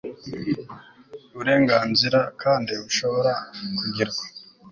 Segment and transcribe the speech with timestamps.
[1.35, 3.33] burenganzira kandi bushobora
[3.77, 4.23] kugirwa